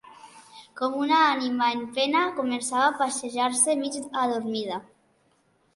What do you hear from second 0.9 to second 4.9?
una ànima en pena, començava a passejar-se, mig adormida